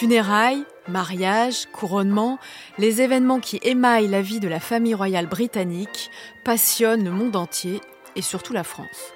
Funérailles, 0.00 0.64
mariages, 0.88 1.66
couronnements, 1.74 2.38
les 2.78 3.02
événements 3.02 3.38
qui 3.38 3.60
émaillent 3.62 4.08
la 4.08 4.22
vie 4.22 4.40
de 4.40 4.48
la 4.48 4.58
famille 4.58 4.94
royale 4.94 5.26
britannique 5.26 6.10
passionnent 6.42 7.04
le 7.04 7.10
monde 7.10 7.36
entier 7.36 7.82
et 8.16 8.22
surtout 8.22 8.54
la 8.54 8.64
France. 8.64 9.12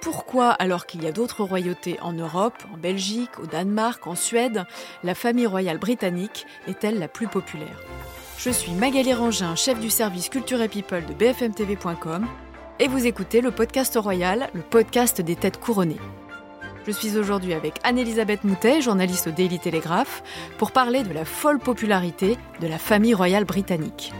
Pourquoi, 0.00 0.50
alors 0.50 0.86
qu'il 0.86 1.02
y 1.02 1.08
a 1.08 1.12
d'autres 1.12 1.42
royautés 1.42 1.98
en 2.00 2.12
Europe, 2.12 2.62
en 2.72 2.76
Belgique, 2.76 3.40
au 3.42 3.46
Danemark, 3.46 4.06
en 4.06 4.14
Suède, 4.14 4.66
la 5.02 5.16
famille 5.16 5.48
royale 5.48 5.78
britannique 5.78 6.46
est-elle 6.68 7.00
la 7.00 7.08
plus 7.08 7.26
populaire? 7.26 7.82
Je 8.38 8.50
suis 8.50 8.70
Magali 8.70 9.12
Rangin, 9.12 9.56
chef 9.56 9.80
du 9.80 9.90
service 9.90 10.28
Culture 10.28 10.62
et 10.62 10.68
People 10.68 11.04
de 11.06 11.12
bfmtv.com, 11.12 12.24
et 12.78 12.86
vous 12.86 13.04
écoutez 13.04 13.40
le 13.40 13.50
podcast 13.50 13.96
royal, 13.96 14.48
le 14.54 14.62
podcast 14.62 15.20
des 15.20 15.34
têtes 15.34 15.58
couronnées. 15.58 15.98
Je 16.86 16.92
suis 16.92 17.16
aujourd'hui 17.16 17.54
avec 17.54 17.76
Anne-Elisabeth 17.82 18.44
Moutet, 18.44 18.82
journaliste 18.82 19.28
au 19.28 19.30
Daily 19.30 19.58
Telegraph, 19.58 20.22
pour 20.58 20.70
parler 20.70 21.02
de 21.02 21.14
la 21.14 21.24
folle 21.24 21.58
popularité 21.58 22.36
de 22.60 22.66
la 22.66 22.76
famille 22.76 23.14
royale 23.14 23.44
britannique. 23.44 24.12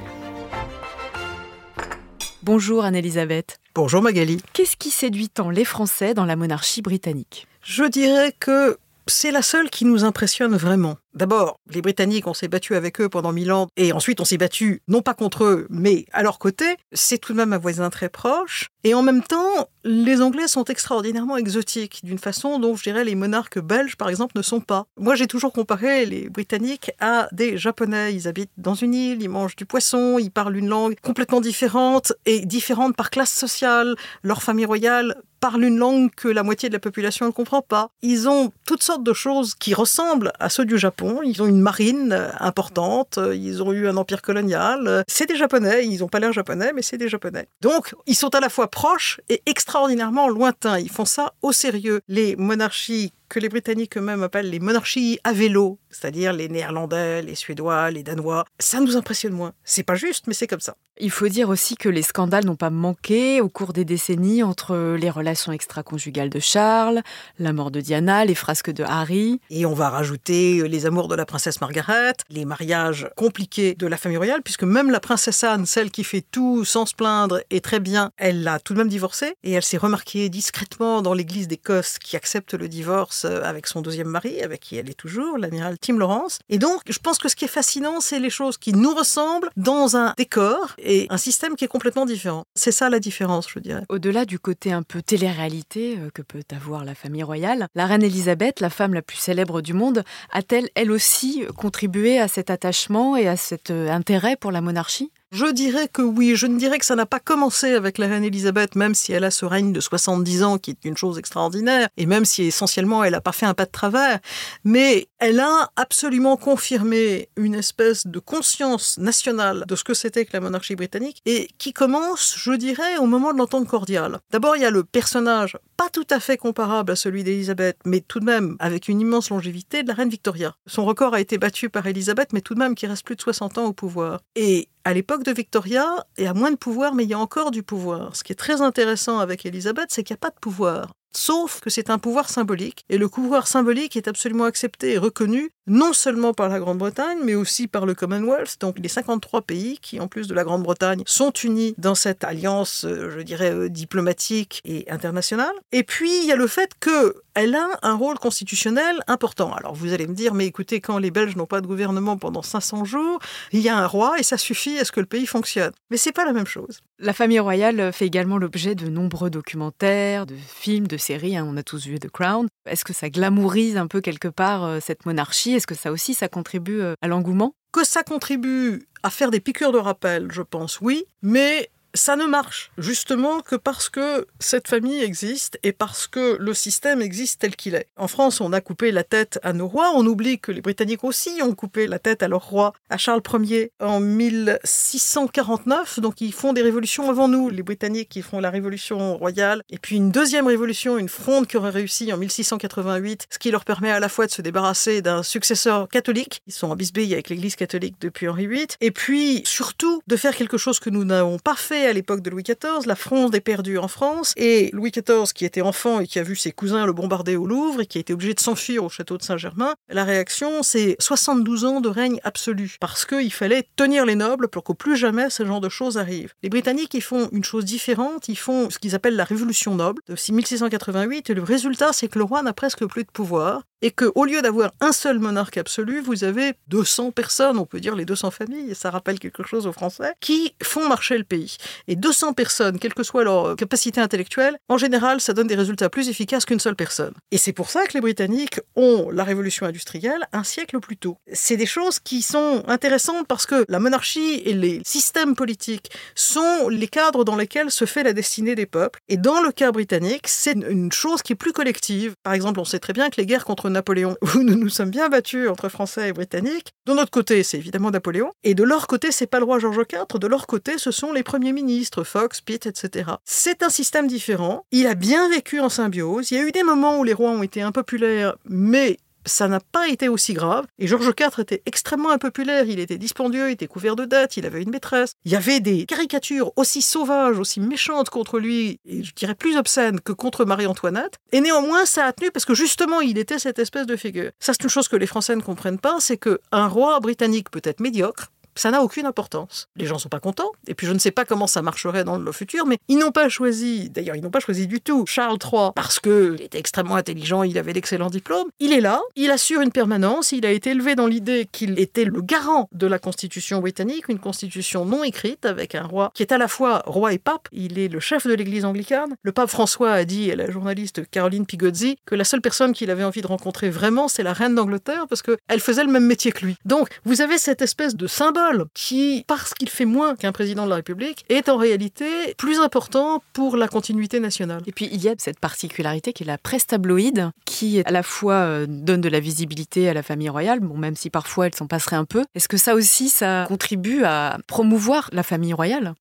Bonjour 2.42 2.84
Anne-Elisabeth. 2.84 3.59
Bonjour 3.74 4.00
Magali. 4.00 4.40
Qu'est-ce 4.54 4.78
qui 4.78 4.90
séduit 4.90 5.28
tant 5.28 5.50
les 5.50 5.66
Français 5.66 6.14
dans 6.14 6.24
la 6.24 6.37
monarchie 6.37 6.80
britannique? 6.80 7.46
Je 7.60 7.84
dirais 7.84 8.32
que 8.40 8.78
c'est 9.06 9.30
la 9.30 9.42
seule 9.42 9.68
qui 9.68 9.84
nous 9.84 10.04
impressionne 10.04 10.56
vraiment. 10.56 10.96
D'abord, 11.14 11.60
les 11.70 11.80
Britanniques, 11.80 12.27
on 12.27 12.34
s'est 12.34 12.48
battu 12.48 12.74
avec 12.74 13.00
eux 13.00 13.09
pendant 13.09 13.32
mille 13.32 13.52
ans, 13.52 13.68
et 13.77 13.92
ensuite 13.92 14.20
on 14.20 14.24
s'est 14.24 14.36
battu 14.36 14.82
non 14.88 15.00
pas 15.00 15.14
contre 15.14 15.45
eux, 15.45 15.66
mais 15.70 16.06
à 16.12 16.23
leur 16.23 16.40
côté. 16.40 16.64
C'est 16.92 17.18
tout 17.18 17.32
de 17.32 17.38
même 17.38 17.52
un 17.52 17.59
voisin 17.59 17.88
très 17.88 18.09
proche. 18.09 18.68
Et 18.82 18.95
en 18.95 19.02
même 19.02 19.23
temps, 19.23 19.68
les 19.84 20.20
Anglais 20.20 20.48
sont 20.48 20.64
extraordinairement 20.64 21.37
exotiques, 21.37 22.00
d'une 22.02 22.18
façon 22.18 22.59
dont, 22.59 22.74
je 22.77 22.82
dirais, 22.82 23.04
les 23.04 23.14
monarques 23.14 23.60
belges, 23.60 23.96
par 23.96 24.09
exemple, 24.09 24.37
ne 24.37 24.42
sont 24.42 24.60
pas. 24.60 24.87
Moi, 24.98 25.14
j'ai 25.14 25.27
toujours 25.27 25.52
comparé 25.52 26.04
les 26.04 26.28
Britanniques 26.28 26.90
à 27.00 27.28
des 27.32 27.56
Japonais. 27.56 28.15
Ils 28.15 28.29
habitent 28.29 28.51
dans 28.59 28.74
une 28.74 28.92
île, 28.92 29.23
ils 29.23 29.29
mangent 29.29 29.57
du 29.57 29.66
poisson, 29.66 30.18
ils 30.18 30.30
parlent 30.30 30.57
une 30.57 30.68
langue 30.68 30.96
complètement 31.01 31.40
différente, 31.40 32.12
et 32.26 32.45
différente 32.45 32.96
par 32.96 33.10
classe 33.10 33.32
sociale. 33.32 33.95
Leur 34.23 34.42
famille 34.42 34.66
royale 34.66 35.23
parle 35.40 35.65
une 35.65 35.79
langue 35.79 36.10
que 36.15 36.29
la 36.29 36.42
moitié 36.42 36.70
de 36.70 36.74
la 36.74 36.80
population 36.80 37.26
ne 37.26 37.30
comprend 37.30 37.60
pas. 37.60 37.90
Ils 38.01 38.29
ont 38.29 38.51
toutes 38.66 38.82
sortes 38.82 39.04
de 39.04 39.12
choses 39.12 39.54
qui 39.54 39.74
ressemblent 39.74 40.32
à 40.40 40.48
ceux 40.48 40.65
du 40.65 40.79
Japon 40.79 41.04
ils 41.23 41.43
ont 41.43 41.47
une 41.47 41.60
marine 41.60 42.13
euh, 42.13 42.29
importante, 42.41 43.19
euh, 43.19 43.35
ils 43.35 43.63
ont 43.63 43.73
eu 43.73 43.88
un 43.88 43.97
empire 43.97 44.23
colonial. 44.23 44.87
Euh, 44.87 45.02
c'est 45.07 45.27
des 45.27 45.37
Japonais, 45.37 45.87
ils 45.87 46.01
n'ont 46.01 46.09
pas 46.09 46.21
l'air 46.21 46.33
japonais, 46.33 46.73
mais 46.74 46.83
c'est 46.83 46.99
des 46.99 47.09
Japonais. 47.09 47.47
Donc, 47.60 47.95
ils 48.07 48.15
sont 48.15 48.35
à 48.35 48.41
la 48.41 48.49
fois 48.49 48.71
proches 48.71 49.21
et 49.29 49.43
extraordinairement 49.47 50.29
lointains. 50.29 50.79
Ils 50.79 50.91
font 50.91 51.05
ça 51.05 51.35
au 51.43 51.52
sérieux. 51.52 52.01
Les 52.09 52.37
monarchies 52.37 53.13
que 53.35 53.40
les 53.40 53.49
Britanniques 53.49 53.99
eux-mêmes 53.99 54.23
appellent 54.23 54.49
les 54.49 54.60
monarchies 54.60 55.18
à 55.24 55.32
vélo, 55.32 55.80
c'est-à-dire 55.90 56.32
les 56.32 56.49
Néerlandais, 56.49 57.21
les 57.21 57.35
Suédois, 57.35 57.91
les 57.91 58.04
Danois, 58.04 58.45
ça 58.60 58.79
nous 58.79 58.96
impressionne 58.96 59.32
moins. 59.32 59.54
C'est 59.65 59.82
pas 59.82 59.96
juste, 59.96 60.29
mais 60.29 60.35
c'est 60.35 60.46
comme 60.46 60.60
ça. 60.60 60.76
Il 61.01 61.10
faut 61.10 61.26
dire 61.26 61.49
aussi 61.49 61.74
que 61.74 61.88
les 61.88 62.02
scandales 62.02 62.45
n'ont 62.45 62.54
pas 62.54 62.71
manqué 62.71 63.41
au 63.41 63.49
cours 63.49 63.73
des 63.73 63.85
décennies 63.85 64.44
entre 64.44 64.94
les 64.97 65.10
relations 65.10 65.50
extra-conjugales 65.50 66.31
de 66.31 66.38
Charles, 66.38 67.03
la 67.41 67.53
mort 67.53 67.72
de 67.72 67.81
Diana, 67.81 68.25
les 68.25 68.37
frasques 68.37 68.71
de 68.71 68.84
Harry. 68.84 69.41
Et 69.50 69.66
on 69.66 69.75
va 69.75 69.91
rajouter 69.91 70.69
les 70.69 70.87
amours 70.87 71.09
de 71.09 71.16
la 71.16 71.26
princesse 71.26 71.60
Margaret, 71.60 72.12
les 72.31 72.44
mariages 72.44 73.09
compliqués 73.16 73.75
de 73.75 73.88
la 73.88 73.97
famille 73.97 74.19
royale, 74.19 74.43
puisque 74.44 74.62
même 74.62 74.93
la 74.93 75.00
princesse 75.00 75.43
Anne, 75.43 75.66
celle 75.66 75.91
qui 75.91 76.04
fait 76.04 76.25
tout 76.31 76.65
sans 76.65 76.87
se 76.87 76.94
plaindre 76.94 77.41
et 77.50 77.60
très 77.60 77.81
bien, 77.81 78.12
elle 78.16 78.44
l'a 78.44 78.60
tout 78.60 78.75
de 78.75 78.78
même 78.78 78.88
divorcé 78.88 79.34
et 79.43 79.50
elle 79.50 79.65
s'est 79.65 79.78
remarquée 79.78 80.28
discrètement 80.28 81.03
dans 81.03 81.15
l'église 81.15 81.48
d'Écosse 81.48 81.98
qui 81.98 82.15
accepte 82.15 82.54
le 82.54 82.69
divorce 82.69 83.23
euh, 83.25 83.42
avec 83.44 83.66
son 83.66 83.80
deuxième 83.80 84.08
mari, 84.08 84.41
avec 84.42 84.60
qui 84.60 84.76
elle 84.76 84.88
est 84.91 84.94
toujours, 84.94 85.38
l'amiral 85.38 85.78
Tim 85.78 85.98
Lawrence. 85.98 86.38
Et 86.48 86.58
donc, 86.58 86.82
je 86.88 86.98
pense 86.98 87.19
que 87.19 87.28
ce 87.28 87.36
qui 87.36 87.44
est 87.44 87.48
fascinant, 87.48 88.00
c'est 88.00 88.20
les 88.20 88.30
choses 88.30 88.58
qui 88.58 88.72
nous 88.72 88.94
ressemblent 88.94 89.50
dans 89.56 89.97
un 89.97 90.14
décor 90.16 90.75
et 90.78 91.06
un 91.10 91.16
système 91.16 91.56
qui 91.56 91.64
est 91.64 91.69
complètement 91.69 92.06
différent. 92.06 92.44
C'est 92.54 92.72
ça 92.72 92.90
la 92.90 93.00
différence, 93.00 93.48
je 93.48 93.58
dirais. 93.58 93.84
Au-delà 93.88 94.24
du 94.24 94.38
côté 94.38 94.72
un 94.72 94.82
peu 94.82 95.02
télé-réalité 95.02 95.98
euh, 95.98 96.10
que 96.12 96.22
peut 96.22 96.42
avoir 96.50 96.84
la 96.84 96.94
famille 96.94 97.22
royale, 97.22 97.68
la 97.74 97.86
reine 97.86 98.02
Elisabeth, 98.02 98.60
la 98.60 98.70
femme 98.70 98.94
la 98.94 99.02
plus 99.02 99.18
célèbre 99.18 99.60
du 99.60 99.72
monde, 99.72 100.04
a-t-elle 100.30 100.68
elle 100.74 100.90
aussi 100.90 101.44
contribué 101.56 102.18
à 102.18 102.28
cet 102.28 102.50
attachement 102.50 103.16
et 103.16 103.28
à 103.28 103.36
cet 103.36 103.70
euh, 103.70 103.90
intérêt 103.90 104.36
pour 104.36 104.52
la 104.52 104.60
monarchie? 104.60 105.10
Je 105.34 105.46
dirais 105.46 105.88
que 105.88 106.00
oui, 106.00 106.36
je 106.36 106.46
ne 106.46 106.56
dirais 106.56 106.78
que 106.78 106.86
ça 106.86 106.94
n'a 106.94 107.06
pas 107.06 107.18
commencé 107.18 107.72
avec 107.72 107.98
la 107.98 108.06
reine 108.06 108.22
Elisabeth, 108.22 108.76
même 108.76 108.94
si 108.94 109.12
elle 109.12 109.24
a 109.24 109.32
ce 109.32 109.44
règne 109.44 109.72
de 109.72 109.80
70 109.80 110.44
ans 110.44 110.58
qui 110.58 110.70
est 110.70 110.84
une 110.84 110.96
chose 110.96 111.18
extraordinaire, 111.18 111.88
et 111.96 112.06
même 112.06 112.24
si 112.24 112.44
essentiellement 112.44 113.02
elle 113.02 113.12
n'a 113.12 113.20
pas 113.20 113.32
fait 113.32 113.44
un 113.44 113.52
pas 113.52 113.66
de 113.66 113.70
travers, 113.72 114.20
mais 114.62 115.08
elle 115.18 115.40
a 115.40 115.70
absolument 115.74 116.36
confirmé 116.36 117.28
une 117.36 117.56
espèce 117.56 118.06
de 118.06 118.18
conscience 118.20 118.96
nationale 118.96 119.64
de 119.66 119.74
ce 119.74 119.82
que 119.82 119.92
c'était 119.92 120.24
que 120.24 120.30
la 120.34 120.40
monarchie 120.40 120.76
britannique, 120.76 121.20
et 121.26 121.48
qui 121.58 121.72
commence, 121.72 122.36
je 122.38 122.52
dirais, 122.52 122.96
au 122.98 123.06
moment 123.06 123.32
de 123.32 123.38
l'entente 123.38 123.66
cordiale. 123.66 124.20
D'abord, 124.30 124.56
il 124.56 124.62
y 124.62 124.66
a 124.66 124.70
le 124.70 124.84
personnage 124.84 125.58
pas 125.76 125.88
tout 125.88 126.06
à 126.10 126.20
fait 126.20 126.36
comparable 126.36 126.92
à 126.92 126.96
celui 126.96 127.24
d'Elisabeth, 127.24 127.76
mais 127.84 128.00
tout 128.00 128.20
de 128.20 128.24
même 128.24 128.54
avec 128.60 128.86
une 128.86 129.00
immense 129.00 129.30
longévité 129.30 129.82
de 129.82 129.88
la 129.88 129.94
reine 129.94 130.08
Victoria. 130.08 130.54
Son 130.66 130.84
record 130.84 131.14
a 131.14 131.20
été 131.20 131.38
battu 131.38 131.68
par 131.70 131.84
Elisabeth, 131.88 132.32
mais 132.32 132.40
tout 132.40 132.54
de 132.54 132.60
même 132.60 132.76
qui 132.76 132.86
reste 132.86 133.04
plus 133.04 133.16
de 133.16 133.20
60 133.20 133.58
ans 133.58 133.64
au 133.64 133.72
pouvoir. 133.72 134.20
Et 134.36 134.68
à 134.84 134.92
l'époque 134.92 135.24
de 135.24 135.32
Victoria, 135.32 136.06
il 136.18 136.24
y 136.24 136.26
a 136.26 136.34
moins 136.34 136.50
de 136.50 136.56
pouvoir, 136.56 136.94
mais 136.94 137.04
il 137.04 137.10
y 137.10 137.14
a 137.14 137.18
encore 137.18 137.50
du 137.50 137.62
pouvoir. 137.62 138.14
Ce 138.16 138.22
qui 138.22 138.32
est 138.32 138.36
très 138.36 138.60
intéressant 138.60 139.18
avec 139.18 139.46
Elisabeth, 139.46 139.86
c'est 139.88 140.04
qu'il 140.04 140.14
n'y 140.14 140.18
a 140.18 140.24
pas 140.26 140.30
de 140.30 140.38
pouvoir. 140.40 140.94
Sauf 141.16 141.60
que 141.60 141.70
c'est 141.70 141.91
un 141.91 141.98
pouvoir 141.98 142.28
symbolique, 142.28 142.84
et 142.88 142.98
le 142.98 143.08
pouvoir 143.08 143.47
symbolique 143.47 143.97
est 143.97 144.08
absolument 144.08 144.44
accepté 144.44 144.92
et 144.92 144.98
reconnu 144.98 145.50
non 145.66 145.92
seulement 145.92 146.34
par 146.34 146.48
la 146.48 146.58
Grande-Bretagne, 146.58 147.19
mais 147.22 147.34
aussi 147.34 147.69
par 147.69 147.86
le 147.86 147.94
Commonwealth, 147.94 148.56
donc 148.60 148.78
les 148.78 148.88
53 148.88 149.42
pays 149.42 149.78
qui, 149.80 149.98
en 150.00 150.08
plus 150.08 150.26
de 150.26 150.34
la 150.34 150.44
Grande-Bretagne, 150.44 151.02
sont 151.06 151.32
unis 151.32 151.75
dans 151.78 151.94
cette 151.94 152.25
alliance, 152.25 152.84
euh, 152.84 153.10
je 153.10 153.20
dirais, 153.22 153.52
euh, 153.52 153.69
diplomatique 153.69 154.60
et 154.64 154.84
internationale. 154.91 155.54
Et 155.72 155.82
puis, 155.82 156.19
il 156.19 156.26
y 156.26 156.32
a 156.32 156.36
le 156.36 156.47
fait 156.47 156.72
qu'elle 156.80 157.54
a 157.54 157.69
un 157.82 157.94
rôle 157.94 158.19
constitutionnel 158.19 159.00
important. 159.06 159.54
Alors, 159.54 159.75
vous 159.75 159.92
allez 159.92 160.06
me 160.06 160.14
dire, 160.14 160.34
mais 160.34 160.46
écoutez, 160.46 160.81
quand 160.81 160.98
les 160.98 161.10
Belges 161.10 161.36
n'ont 161.36 161.46
pas 161.46 161.60
de 161.60 161.66
gouvernement 161.66 162.19
pendant 162.19 162.42
500 162.42 162.84
jours, 162.84 163.19
il 163.52 163.60
y 163.60 163.69
a 163.69 163.76
un 163.76 163.86
roi 163.86 164.19
et 164.19 164.22
ça 164.22 164.36
suffit 164.36 164.78
à 164.78 164.84
ce 164.84 164.92
que 164.92 165.00
le 165.00 165.06
pays 165.06 165.26
fonctionne. 165.26 165.72
Mais 165.91 165.96
c'est 165.96 166.12
pas 166.12 166.25
la 166.25 166.32
même 166.32 166.46
chose. 166.46 166.81
La 166.98 167.12
famille 167.12 167.41
royale 167.41 167.92
fait 167.92 168.06
également 168.06 168.38
l'objet 168.38 168.75
de 168.75 168.88
nombreux 168.88 169.31
documentaires, 169.31 170.26
de 170.26 170.36
films, 170.36 170.86
de 170.86 170.96
hein, 171.12 171.47
on 171.47 171.56
a 171.56 171.62
tous 171.62 171.87
vu 171.87 171.98
The 171.98 172.10
Crown. 172.10 172.48
Est-ce 172.66 172.84
que 172.84 172.92
ça 172.92 173.10
glamourise 173.10 173.76
un 173.76 173.87
peu 173.87 174.00
quelque 174.00 174.28
part 174.28 174.65
euh, 174.65 174.78
cette 174.81 175.06
monarchie? 175.06 175.53
Est-ce 175.53 175.66
que 175.66 175.75
ça 175.75 175.92
aussi, 175.92 176.15
ça 176.15 176.28
contribue 176.28 176.81
euh, 176.81 176.94
à 177.03 177.09
l'engouement? 177.09 177.54
Que 177.72 177.84
ça 177.84 178.03
contribue 178.03 178.87
à 179.03 179.10
faire 179.10 179.31
des 179.31 179.41
piqûres 179.41 179.72
de 179.72 179.78
rappel, 179.78 180.28
je 180.31 180.43
pense, 180.43 180.81
oui, 180.81 181.04
mais 181.22 181.70
ça 181.94 182.16
ne 182.16 182.27
marche 182.27 182.72
justement 182.77 183.41
que 183.41 183.56
parce 183.56 183.88
que 183.88 184.27
cette 184.41 184.69
famille 184.69 185.03
existe 185.03 185.59
et 185.62 185.72
parce 185.72 186.06
que 186.06 186.37
le 186.41 186.53
système 186.53 187.00
existe 187.00 187.41
tel 187.41 187.55
qu'il 187.55 187.77
est. 187.77 187.87
En 187.97 188.09
France, 188.09 188.41
on 188.41 188.53
a 188.53 188.60
coupé 188.60 188.91
la 188.91 189.05
tête 189.05 189.38
à 189.43 189.53
nos 189.53 189.69
rois, 189.69 189.93
on 189.94 190.05
oublie 190.05 190.41
que 190.41 190.50
les 190.50 190.60
Britanniques 190.60 191.05
aussi 191.05 191.41
ont 191.43 191.55
coupé 191.55 191.87
la 191.87 191.99
tête 191.99 192.22
à 192.22 192.28
leur 192.28 192.44
roi, 192.44 192.72
à 192.91 192.99
Charles 192.99 193.22
Ier, 193.41 193.71
en 193.81 194.00
1649, 194.00 196.00
donc 196.00 196.21
ils 196.21 196.32
font 196.32 196.53
des 196.53 196.62
révolutions 196.62 197.09
avant 197.09 197.28
nous, 197.28 197.49
les 197.49 197.62
Britanniques 197.62 198.09
qui 198.09 198.22
font 198.22 198.41
la 198.41 198.50
révolution 198.50 199.16
royale, 199.16 199.62
et 199.71 199.78
puis 199.78 199.97
une 199.97 200.11
deuxième 200.11 200.49
révolution, 200.49 200.99
une 200.99 201.09
fronde 201.09 201.47
qui 201.47 201.56
aurait 201.56 201.71
réussi 201.71 202.12
en 202.12 202.16
1688, 202.16 203.26
ce 203.31 203.38
qui 203.38 203.50
leur 203.50 203.65
permet 203.65 203.91
à 203.91 204.00
la 204.00 204.09
fois 204.09 204.26
de 204.26 204.32
se 204.32 204.43
débarrasser 204.43 205.00
d'un 205.00 205.22
successeur 205.22 205.88
catholique, 205.88 206.43
ils 206.47 206.53
sont 206.53 206.71
en 206.71 206.76
bisbille 206.76 207.12
avec 207.12 207.28
l'église 207.28 207.55
catholique 207.55 207.97
depuis 208.00 208.28
Henri 208.28 208.49
VIII, 208.49 208.66
et 208.81 208.91
puis 208.91 209.43
surtout 209.44 210.03
de 210.06 210.16
faire 210.16 210.34
quelque 210.34 210.59
chose 210.59 210.81
que 210.81 210.91
nous 210.91 211.05
n'avons 211.05 211.38
pas 211.38 211.55
fait 211.55 211.83
à 211.86 211.92
l'époque 211.92 212.20
de 212.20 212.30
Louis 212.30 212.42
XIV, 212.42 212.86
la 212.86 212.96
fronde 212.96 213.34
est 213.34 213.40
perdue 213.40 213.78
en 213.78 213.88
France, 213.88 214.32
et 214.36 214.70
Louis 214.72 214.90
XIV, 214.90 215.32
qui 215.34 215.44
était 215.44 215.60
enfant 215.60 216.00
et 216.00 216.06
qui 216.06 216.18
a 216.18 216.22
vu 216.22 216.36
ses 216.36 216.52
cousins 216.52 216.86
le 216.86 216.92
bombarder 216.92 217.36
au 217.36 217.46
Louvre 217.46 217.80
et 217.80 217.86
qui 217.86 217.98
a 217.98 218.00
été 218.00 218.12
obligé 218.12 218.34
de 218.34 218.40
s'enfuir 218.40 218.84
au 218.84 218.88
château 218.88 219.16
de 219.16 219.22
Saint-Germain, 219.22 219.74
la 219.88 220.04
réaction, 220.04 220.62
c'est 220.62 220.96
72 220.98 221.64
ans 221.64 221.81
de 221.81 221.88
règne 221.88 222.20
absolu, 222.25 222.76
parce 222.81 223.04
qu'il 223.04 223.32
fallait 223.32 223.66
tenir 223.76 224.06
les 224.06 224.14
nobles 224.14 224.48
pour 224.48 224.64
qu'au 224.64 224.75
plus 224.75 224.96
jamais 224.96 225.31
ce 225.31 225.44
genre 225.44 225.60
de 225.60 225.69
choses 225.69 225.98
arrivent. 225.98 226.34
Les 226.42 226.48
Britanniques, 226.48 226.94
ils 226.94 227.02
font 227.02 227.28
une 227.32 227.44
chose 227.44 227.64
différente, 227.64 228.28
ils 228.28 228.38
font 228.38 228.70
ce 228.70 228.78
qu'ils 228.78 228.94
appellent 228.94 229.16
la 229.16 229.25
révolution 229.25 229.75
noble 229.75 230.02
de 230.08 230.14
1688, 230.14 231.30
et 231.30 231.34
le 231.34 231.42
résultat, 231.42 231.92
c'est 231.92 232.08
que 232.08 232.19
le 232.19 232.25
roi 232.25 232.42
n'a 232.42 232.52
presque 232.52 232.84
plus 232.87 233.04
de 233.04 233.10
pouvoir, 233.10 233.62
et 233.84 233.90
qu'au 233.90 234.25
lieu 234.25 234.40
d'avoir 234.40 234.72
un 234.81 234.92
seul 234.92 235.19
monarque 235.19 235.58
absolu, 235.58 236.00
vous 236.00 236.25
avez 236.25 236.54
200 236.69 237.10
personnes, 237.10 237.58
on 237.58 237.66
peut 237.66 237.81
dire 237.81 237.94
les 237.94 238.06
200 238.06 238.31
familles, 238.31 238.75
ça 238.75 238.90
rappelle 238.90 239.19
quelque 239.19 239.42
chose 239.42 239.66
aux 239.66 239.72
Français, 239.72 240.14
qui 240.20 240.54
font 240.62 240.88
marcher 240.88 241.19
le 241.19 241.25
pays. 241.25 241.58
Et 241.86 241.94
200 241.94 242.32
personnes, 242.32 242.78
quelle 242.78 242.94
que 242.94 243.02
soit 243.02 243.25
leur 243.25 243.56
capacité 243.56 244.00
intellectuelle, 244.00 244.56
en 244.70 244.78
général, 244.78 245.20
ça 245.20 245.34
donne 245.34 245.48
des 245.48 245.54
résultats 245.54 245.90
plus 245.90 246.08
efficaces 246.08 246.46
qu'une 246.46 246.60
seule 246.60 246.76
personne. 246.76 247.12
Et 247.31 247.36
c'est 247.36 247.52
pour 247.52 247.69
ça 247.69 247.84
que 247.84 247.92
les 247.92 248.00
Britanniques 248.00 248.58
ont 248.75 249.10
la 249.10 249.22
révolution 249.22 249.66
industrielle 249.66 250.26
un 250.32 250.44
siècle 250.44 250.80
plus 250.80 250.96
tôt. 250.96 251.19
C'est 251.34 251.58
des 251.58 251.66
choses 251.66 251.98
qui 251.98 252.22
sont 252.22 252.62
intéressantes 252.66 253.26
parce 253.28 253.44
que 253.44 253.66
la 253.69 253.80
monarchie 253.80 254.40
et 254.46 254.54
les 254.54 254.80
systèmes 254.87 255.37
politiques 255.37 255.90
sont 256.14 256.70
les 256.70 256.88
cadres 256.88 257.25
dans 257.25 257.37
lesquels 257.37 257.70
se 257.70 257.84
fait 257.84 258.02
la 258.02 258.14
destinée 258.14 258.54
des 258.54 258.64
peuples. 258.64 259.00
Et 259.10 259.19
dans 259.19 259.42
le 259.42 259.52
cas 259.52 259.72
britannique, 259.72 260.26
c'est 260.26 260.54
une 260.54 260.90
chose 260.90 261.20
qui 261.20 261.34
est 261.34 261.37
plus 261.37 261.52
collective. 261.52 262.14
Par 262.22 262.32
exemple, 262.32 262.60
on 262.60 262.64
sait 262.64 262.78
très 262.78 262.94
bien 262.94 263.10
que 263.10 263.16
les 263.19 263.26
guerres 263.26 263.44
contre 263.44 263.74
Napoléon, 263.75 264.17
où 264.35 264.43
nous 264.43 264.56
nous 264.56 264.71
sommes 264.71 264.91
bien 264.91 265.09
battus 265.09 265.49
entre 265.49 265.69
Français 265.69 266.09
et 266.09 266.12
Britanniques. 266.12 266.73
De 266.87 266.94
notre 266.94 267.11
côté, 267.11 267.43
c'est 267.43 267.59
évidemment 267.59 267.91
Napoléon. 267.91 268.31
Et 268.43 268.55
de 268.55 268.65
leur 268.65 268.87
côté, 268.87 269.12
c'est 269.12 269.26
pas 269.26 269.38
le 269.38 269.44
roi 269.44 269.59
George 269.59 269.76
IV. 269.93 270.19
De 270.19 270.26
leur 270.26 270.47
côté, 270.47 270.79
ce 270.79 270.91
sont 270.91 271.12
les 271.12 271.23
premiers 271.23 271.53
ministres, 271.53 272.05
Fox, 272.05 272.41
Pitt, 272.41 272.67
etc. 272.67 273.11
C'est 273.25 273.62
un 273.62 273.69
système 273.69 274.06
différent. 274.06 274.65
Il 274.71 274.87
a 274.87 274.94
bien 274.94 275.29
vécu 275.29 275.61
en 275.61 275.69
symbiose. 275.69 276.31
Il 276.31 276.38
y 276.38 276.41
a 276.41 276.47
eu 276.47 276.53
des 276.53 276.62
moments 276.62 276.99
où 276.99 277.05
les 277.05 277.12
rois 277.12 277.31
ont 277.31 277.43
été 277.43 277.61
impopulaires, 277.62 278.37
mais 278.49 278.99
ça 279.26 279.49
n'a 279.49 279.61
pas 279.61 279.88
été 279.88 280.09
aussi 280.09 280.35
grave. 280.35 280.67
Et 280.79 280.87
Georges 280.87 281.12
IV 281.19 281.41
était 281.41 281.62
extrêmement 281.67 282.11
impopulaire, 282.11 282.67
il 282.67 282.79
était 282.79 282.99
dispendieux, 282.99 283.50
il 283.50 283.53
était 283.53 283.67
couvert 283.67 283.97
de 283.97 284.05
dettes, 284.05 284.37
il 284.37 284.47
avait 284.47 284.62
une 284.62 284.71
maîtresse. 284.71 285.12
Il 285.25 285.32
y 285.32 285.37
avait 285.37 285.61
des 285.61 285.87
caricatures 285.87 286.53
aussi 286.56 286.82
sauvages, 286.82 287.38
aussi 287.38 287.61
méchantes 287.61 288.11
contre 288.11 288.38
lui, 288.38 288.81
et 288.87 289.03
je 289.03 289.15
dirais 289.15 289.35
plus 289.35 289.56
obscènes 289.56 290.00
que 290.00 290.12
contre 290.12 290.44
Marie-Antoinette. 290.44 291.19
Et 291.32 291.41
néanmoins, 291.41 291.85
ça 291.85 292.06
a 292.06 292.12
tenu 292.12 292.31
parce 292.31 292.44
que 292.44 292.55
justement, 292.55 293.00
il 293.00 293.19
était 293.19 293.38
cette 293.38 293.59
espèce 293.59 293.87
de 293.87 293.97
figure. 293.97 294.31
Ça, 294.41 294.53
c'est 294.53 294.62
une 294.62 294.71
chose 294.71 294.88
que 294.88 294.97
les 294.97 295.06
Français 295.06 295.37
ne 295.37 295.43
comprennent 295.43 295.79
pas, 295.79 295.97
c'est 296.00 296.19
qu'un 296.19 296.67
roi 296.69 297.00
britannique 297.00 297.50
peut 297.50 297.62
être 297.65 297.81
médiocre, 297.81 298.31
ça 298.56 298.70
n'a 298.70 298.82
aucune 298.82 299.06
importance. 299.06 299.68
Les 299.76 299.86
gens 299.86 299.98
sont 299.98 300.08
pas 300.08 300.20
contents, 300.20 300.50
et 300.66 300.74
puis 300.74 300.86
je 300.86 300.92
ne 300.92 300.98
sais 300.98 301.10
pas 301.10 301.24
comment 301.24 301.46
ça 301.46 301.62
marcherait 301.62 302.04
dans 302.04 302.18
le 302.18 302.32
futur, 302.32 302.66
mais 302.66 302.78
ils 302.88 302.98
n'ont 302.98 303.10
pas 303.10 303.28
choisi, 303.28 303.90
d'ailleurs 303.90 304.16
ils 304.16 304.22
n'ont 304.22 304.30
pas 304.30 304.40
choisi 304.40 304.66
du 304.66 304.80
tout 304.80 305.04
Charles 305.06 305.38
III 305.42 305.70
parce 305.74 306.00
qu'il 306.00 306.40
était 306.40 306.58
extrêmement 306.58 306.96
intelligent, 306.96 307.42
il 307.42 307.58
avait 307.58 307.72
d'excellents 307.72 308.10
diplômes. 308.10 308.48
Il 308.60 308.72
est 308.72 308.80
là, 308.80 309.00
il 309.16 309.30
assure 309.30 309.60
une 309.60 309.72
permanence, 309.72 310.32
il 310.32 310.46
a 310.46 310.50
été 310.50 310.70
élevé 310.70 310.94
dans 310.94 311.06
l'idée 311.06 311.48
qu'il 311.50 311.78
était 311.78 312.04
le 312.04 312.20
garant 312.20 312.68
de 312.72 312.86
la 312.86 312.98
constitution 312.98 313.60
britannique, 313.60 314.08
une 314.08 314.18
constitution 314.18 314.84
non 314.84 315.04
écrite 315.04 315.46
avec 315.46 315.74
un 315.74 315.84
roi 315.84 316.10
qui 316.14 316.22
est 316.22 316.32
à 316.32 316.38
la 316.38 316.48
fois 316.48 316.82
roi 316.86 317.12
et 317.12 317.18
pape, 317.18 317.48
il 317.52 317.78
est 317.78 317.88
le 317.88 318.00
chef 318.00 318.26
de 318.26 318.34
l'église 318.34 318.64
anglicane. 318.64 319.14
Le 319.22 319.32
pape 319.32 319.50
François 319.50 319.92
a 319.92 320.04
dit 320.04 320.30
à 320.30 320.36
la 320.36 320.50
journaliste 320.50 321.08
Caroline 321.10 321.46
Pigozzi 321.46 321.96
que 322.06 322.14
la 322.14 322.24
seule 322.24 322.40
personne 322.40 322.72
qu'il 322.72 322.90
avait 322.90 323.04
envie 323.04 323.22
de 323.22 323.26
rencontrer 323.26 323.70
vraiment, 323.70 324.08
c'est 324.08 324.22
la 324.22 324.32
reine 324.32 324.54
d'Angleterre 324.54 325.06
parce 325.08 325.22
qu'elle 325.22 325.60
faisait 325.60 325.84
le 325.84 325.90
même 325.90 326.06
métier 326.06 326.32
que 326.32 326.44
lui. 326.44 326.56
Donc 326.64 326.88
vous 327.04 327.20
avez 327.20 327.38
cette 327.38 327.62
espèce 327.62 327.96
de 327.96 328.06
symbole 328.06 328.44
qui, 328.75 329.25
parce 329.26 329.55
qu'il 329.55 329.69
fait 329.69 329.85
moins 329.85 330.17
qu'un 330.17 330.32
président 330.32 330.64
de 330.64 330.70
la 330.70 330.76
République, 330.76 331.25
est 331.29 331.49
en 331.49 331.56
réalité 331.56 332.35
plus 332.37 332.58
important 332.61 333.23
pour 333.32 333.56
la 333.56 333.69
continuité 333.69 334.20
nationale. 334.20 334.62
Et 334.67 334.73
puis 334.73 334.88
il 334.93 335.02
y 335.02 335.08
a 335.08 335.14
cette 335.19 335.41
particularité 335.41 336.12
qui 336.12 336.23
est 336.23 336.26
la 336.26 336.38
presse 336.38 336.67
tabloïde, 336.67 337.31
qui 337.44 337.82
à 337.85 337.91
la 337.91 338.02
fois 338.02 338.35
euh, 338.35 338.67
donne 338.69 339.00
de 339.00 339.08
la 339.08 339.20
visibilité 339.20 339.88
à 339.88 339.94
la 339.94 340.02
famille 340.02 340.29
royale, 340.29 340.61
bon, 340.61 340.76
même 340.76 340.96
si 340.96 341.11
parfois 341.11 341.46
elle 341.46 341.55
s'en 341.55 341.67
passerait 341.67 341.96
un 341.96 342.05
peu. 342.05 342.25
Est-ce 342.35 342.49
que 342.49 342.56
ça 342.56 342.75
aussi, 342.75 343.08
ça 343.08 343.44
contribue 343.49 344.05
à 344.05 344.38
promouvoir 344.47 345.08
la 345.12 345.23
famille 345.23 345.52
royale? 345.52 345.94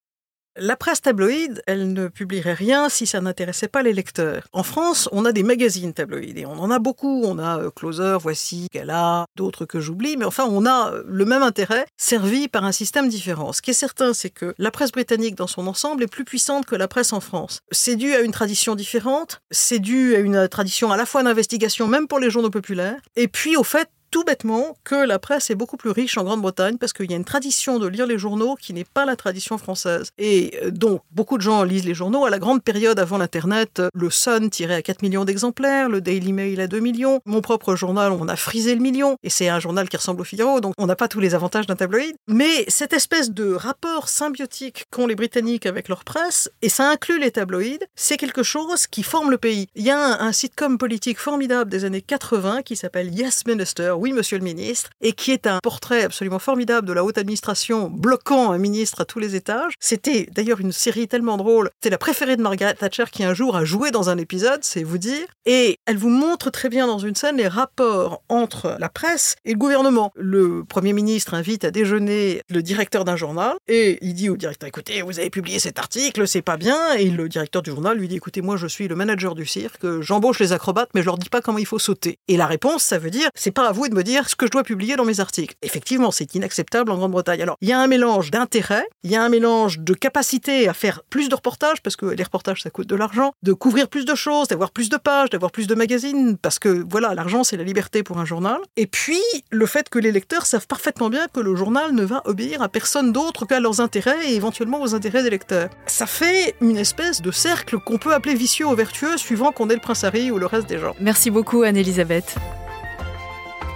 La 0.55 0.75
presse 0.75 1.01
tabloïde, 1.01 1.63
elle 1.65 1.93
ne 1.93 2.07
publierait 2.07 2.53
rien 2.53 2.89
si 2.89 3.07
ça 3.07 3.21
n'intéressait 3.21 3.67
pas 3.67 3.81
les 3.81 3.93
lecteurs. 3.93 4.47
En 4.53 4.63
France, 4.63 5.09
on 5.11 5.25
a 5.25 5.31
des 5.31 5.43
magazines 5.43 5.93
tabloïdes 5.93 6.37
et 6.37 6.45
on 6.45 6.59
en 6.59 6.69
a 6.69 6.79
beaucoup. 6.79 7.23
On 7.25 7.39
a 7.39 7.59
euh, 7.59 7.71
Closer, 7.71 8.17
Voici, 8.21 8.67
Gala, 8.71 9.25
d'autres 9.35 9.65
que 9.65 9.79
j'oublie, 9.79 10.17
mais 10.17 10.25
enfin, 10.25 10.45
on 10.49 10.65
a 10.65 10.91
euh, 10.91 11.03
le 11.07 11.25
même 11.25 11.43
intérêt 11.43 11.85
servi 11.97 12.47
par 12.47 12.65
un 12.65 12.71
système 12.71 13.09
différent. 13.09 13.53
Ce 13.53 13.61
qui 13.61 13.71
est 13.71 13.73
certain, 13.73 14.13
c'est 14.13 14.29
que 14.29 14.53
la 14.57 14.71
presse 14.71 14.91
britannique 14.91 15.35
dans 15.35 15.47
son 15.47 15.67
ensemble 15.67 16.03
est 16.03 16.07
plus 16.07 16.25
puissante 16.25 16.65
que 16.65 16.75
la 16.75 16.87
presse 16.87 17.13
en 17.13 17.19
France. 17.19 17.59
C'est 17.71 17.95
dû 17.95 18.13
à 18.13 18.21
une 18.21 18.31
tradition 18.31 18.75
différente, 18.75 19.41
c'est 19.51 19.79
dû 19.79 20.15
à 20.15 20.19
une 20.19 20.47
tradition 20.47 20.91
à 20.91 20.97
la 20.97 21.05
fois 21.05 21.23
d'investigation, 21.23 21.87
même 21.87 22.07
pour 22.07 22.19
les 22.19 22.29
journaux 22.29 22.49
populaires, 22.49 22.99
et 23.15 23.27
puis 23.27 23.57
au 23.57 23.63
fait 23.63 23.89
tout 24.13 24.23
bêtement 24.23 24.77
que 24.83 24.93
la 24.93 25.17
presse 25.17 25.49
est 25.49 25.55
beaucoup 25.55 25.75
plus 25.75 25.89
riche 25.89 26.19
en 26.19 26.23
Grande-Bretagne 26.23 26.77
parce 26.77 26.93
qu'il 26.93 27.09
y 27.09 27.15
a 27.15 27.17
une 27.17 27.25
tradition 27.25 27.79
de 27.79 27.87
lire 27.87 28.05
les 28.05 28.19
journaux 28.19 28.55
qui 28.55 28.71
n'est 28.71 28.83
pas 28.85 29.05
la 29.05 29.15
tradition 29.15 29.57
française. 29.57 30.11
Et 30.19 30.53
euh, 30.61 30.69
donc, 30.69 31.01
beaucoup 31.09 31.39
de 31.39 31.41
gens 31.41 31.63
lisent 31.63 31.85
les 31.85 31.95
journaux. 31.95 32.23
À 32.23 32.29
la 32.29 32.37
grande 32.37 32.63
période 32.63 32.99
avant 32.99 33.17
l'Internet, 33.17 33.81
le 33.91 34.09
Sun 34.11 34.51
tirait 34.51 34.75
à 34.75 34.81
4 34.83 35.01
millions 35.01 35.25
d'exemplaires, 35.25 35.89
le 35.89 35.99
Daily 35.99 36.31
Mail 36.31 36.61
à 36.61 36.67
2 36.67 36.79
millions. 36.79 37.21
Mon 37.25 37.41
propre 37.41 37.75
journal, 37.75 38.11
on 38.11 38.27
a 38.27 38.35
frisé 38.35 38.75
le 38.75 38.81
million. 38.81 39.17
Et 39.23 39.31
c'est 39.31 39.49
un 39.49 39.59
journal 39.59 39.89
qui 39.89 39.97
ressemble 39.97 40.21
au 40.21 40.25
Figaro, 40.25 40.61
donc 40.61 40.75
on 40.77 40.85
n'a 40.85 40.95
pas 40.95 41.07
tous 41.07 41.19
les 41.19 41.33
avantages 41.33 41.65
d'un 41.65 41.75
tabloïd. 41.75 42.15
Mais 42.27 42.65
cette 42.67 42.93
espèce 42.93 43.31
de 43.31 43.55
rapport 43.55 44.09
symbiotique 44.09 44.85
qu'ont 44.91 45.07
les 45.07 45.15
Britanniques 45.15 45.65
avec 45.65 45.89
leur 45.89 46.03
presse, 46.03 46.51
et 46.61 46.69
ça 46.69 46.87
inclut 46.87 47.19
les 47.19 47.31
tabloïds, 47.31 47.79
c'est 47.95 48.17
quelque 48.17 48.43
chose 48.43 48.85
qui 48.85 49.01
forme 49.01 49.31
le 49.31 49.39
pays. 49.39 49.69
Il 49.73 49.83
y 49.83 49.89
a 49.89 50.21
un 50.21 50.31
sitcom 50.31 50.77
politique 50.77 51.17
formidable 51.17 51.71
des 51.71 51.83
années 51.83 52.03
80 52.03 52.61
qui 52.61 52.75
s'appelle 52.75 53.11
Yes 53.11 53.47
Minister, 53.47 53.93
oui, 54.03 54.11
monsieur 54.11 54.37
le 54.37 54.43
ministre, 54.43 54.89
et 54.99 55.13
qui 55.13 55.31
est 55.31 55.47
un 55.47 55.59
portrait 55.63 56.03
absolument 56.03 56.37
formidable 56.37 56.85
de 56.85 56.91
la 56.91 57.05
haute 57.05 57.17
administration 57.17 57.89
bloquant 57.89 58.51
un 58.51 58.57
ministre 58.57 58.99
à 58.99 59.05
tous 59.05 59.19
les 59.19 59.37
étages. 59.37 59.75
C'était 59.79 60.27
d'ailleurs 60.29 60.59
une 60.59 60.73
série 60.73 61.07
tellement 61.07 61.37
drôle. 61.37 61.69
C'est 61.81 61.89
la 61.89 61.97
préférée 61.97 62.35
de 62.35 62.41
Margaret 62.41 62.73
Thatcher 62.73 63.05
qui 63.09 63.23
un 63.23 63.33
jour 63.33 63.55
a 63.55 63.63
joué 63.63 63.91
dans 63.91 64.09
un 64.09 64.17
épisode, 64.17 64.65
c'est 64.65 64.83
vous 64.83 64.97
dire. 64.97 65.25
Et 65.45 65.77
elle 65.85 65.95
vous 65.95 66.09
montre 66.09 66.49
très 66.49 66.67
bien 66.67 66.85
dans 66.85 66.99
une 66.99 67.15
scène 67.15 67.37
les 67.37 67.47
rapports 67.47 68.21
entre 68.27 68.75
la 68.77 68.89
presse 68.89 69.35
et 69.45 69.53
le 69.53 69.57
gouvernement. 69.57 70.11
Le 70.15 70.65
Premier 70.65 70.91
ministre 70.91 71.33
invite 71.33 71.63
à 71.63 71.71
déjeuner 71.71 72.41
le 72.49 72.61
directeur 72.61 73.05
d'un 73.05 73.15
journal 73.15 73.53
et 73.69 73.99
il 74.01 74.15
dit 74.15 74.29
au 74.29 74.35
directeur, 74.35 74.67
écoutez, 74.67 75.01
vous 75.01 75.17
avez 75.17 75.29
publié 75.29 75.59
cet 75.59 75.79
article, 75.79 76.27
c'est 76.27 76.41
pas 76.41 76.57
bien. 76.57 76.95
Et 76.95 77.09
le 77.09 77.29
directeur 77.29 77.61
du 77.61 77.69
journal 77.69 77.97
lui 77.97 78.09
dit, 78.09 78.17
écoutez, 78.17 78.41
moi 78.41 78.57
je 78.57 78.67
suis 78.67 78.89
le 78.89 78.95
manager 78.95 79.33
du 79.33 79.45
cirque, 79.45 80.01
j'embauche 80.01 80.41
les 80.41 80.51
acrobates, 80.51 80.89
mais 80.93 80.99
je 80.99 81.05
leur 81.05 81.17
dis 81.17 81.29
pas 81.29 81.39
comment 81.39 81.59
il 81.59 81.65
faut 81.65 81.79
sauter. 81.79 82.17
Et 82.27 82.35
la 82.35 82.47
réponse, 82.47 82.83
ça 82.83 82.97
veut 82.97 83.09
dire, 83.09 83.29
c'est 83.33 83.51
pas 83.51 83.69
à 83.69 83.71
vous 83.71 83.92
me 83.93 84.03
dire 84.03 84.29
ce 84.29 84.35
que 84.35 84.45
je 84.45 84.51
dois 84.51 84.63
publier 84.63 84.95
dans 84.95 85.05
mes 85.05 85.19
articles. 85.19 85.55
Effectivement, 85.61 86.11
c'est 86.11 86.35
inacceptable 86.35 86.91
en 86.91 86.97
Grande-Bretagne. 86.97 87.41
Alors, 87.41 87.57
il 87.61 87.69
y 87.69 87.73
a 87.73 87.79
un 87.79 87.87
mélange 87.87 88.31
d'intérêt, 88.31 88.85
il 89.03 89.11
y 89.11 89.15
a 89.15 89.23
un 89.23 89.29
mélange 89.29 89.79
de 89.79 89.93
capacité 89.93 90.67
à 90.67 90.73
faire 90.73 91.03
plus 91.09 91.29
de 91.29 91.35
reportages, 91.35 91.81
parce 91.81 91.95
que 91.95 92.05
les 92.05 92.23
reportages, 92.23 92.63
ça 92.63 92.69
coûte 92.69 92.87
de 92.87 92.95
l'argent, 92.95 93.33
de 93.43 93.53
couvrir 93.53 93.87
plus 93.87 94.05
de 94.05 94.15
choses, 94.15 94.47
d'avoir 94.47 94.71
plus 94.71 94.89
de 94.89 94.97
pages, 94.97 95.29
d'avoir 95.29 95.51
plus 95.51 95.67
de 95.67 95.75
magazines, 95.75 96.37
parce 96.37 96.59
que 96.59 96.85
voilà, 96.89 97.13
l'argent, 97.13 97.43
c'est 97.43 97.57
la 97.57 97.63
liberté 97.63 98.03
pour 98.03 98.17
un 98.17 98.25
journal. 98.25 98.57
Et 98.77 98.87
puis, 98.87 99.21
le 99.49 99.65
fait 99.65 99.89
que 99.89 99.99
les 99.99 100.11
lecteurs 100.11 100.45
savent 100.45 100.67
parfaitement 100.67 101.09
bien 101.09 101.27
que 101.31 101.39
le 101.39 101.55
journal 101.55 101.93
ne 101.93 102.03
va 102.03 102.21
obéir 102.25 102.61
à 102.61 102.69
personne 102.69 103.11
d'autre 103.11 103.45
qu'à 103.45 103.59
leurs 103.59 103.81
intérêts 103.81 104.29
et 104.29 104.35
éventuellement 104.35 104.81
aux 104.81 104.95
intérêts 104.95 105.23
des 105.23 105.29
lecteurs. 105.29 105.69
Ça 105.85 106.05
fait 106.05 106.55
une 106.61 106.77
espèce 106.77 107.21
de 107.21 107.31
cercle 107.31 107.79
qu'on 107.79 107.97
peut 107.97 108.13
appeler 108.13 108.35
vicieux 108.35 108.67
ou 108.67 108.75
vertueux, 108.75 109.17
suivant 109.17 109.51
qu'on 109.51 109.69
est 109.69 109.75
le 109.75 109.81
prince 109.81 110.03
Harry 110.03 110.31
ou 110.31 110.37
le 110.37 110.45
reste 110.45 110.67
des 110.67 110.79
gens. 110.79 110.95
Merci 110.99 111.29
beaucoup, 111.29 111.63
Anne-Elisabeth. 111.63 112.35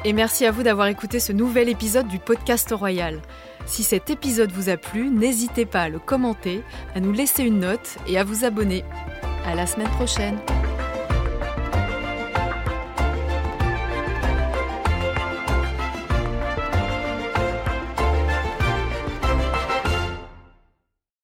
Et 0.05 0.13
merci 0.13 0.45
à 0.45 0.51
vous 0.51 0.63
d'avoir 0.63 0.87
écouté 0.87 1.19
ce 1.19 1.33
nouvel 1.33 1.69
épisode 1.69 2.07
du 2.07 2.19
podcast 2.19 2.71
Royal. 2.71 3.21
Si 3.65 3.83
cet 3.83 4.09
épisode 4.09 4.51
vous 4.51 4.69
a 4.69 4.77
plu, 4.77 5.09
n'hésitez 5.09 5.65
pas 5.65 5.83
à 5.83 5.89
le 5.89 5.99
commenter, 5.99 6.61
à 6.95 6.99
nous 6.99 7.11
laisser 7.11 7.43
une 7.43 7.59
note 7.59 7.97
et 8.07 8.17
à 8.17 8.23
vous 8.23 8.45
abonner. 8.45 8.85
À 9.45 9.55
la 9.55 9.65
semaine 9.65 9.89
prochaine. 9.89 10.37